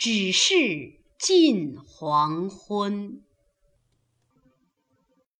[0.00, 3.22] 只是近黄昏。